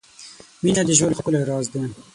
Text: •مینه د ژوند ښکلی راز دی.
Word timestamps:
•مینه 0.63 0.83
د 0.87 0.91
ژوند 0.97 1.17
ښکلی 1.17 1.41
راز 1.49 1.65
دی. 1.73 1.81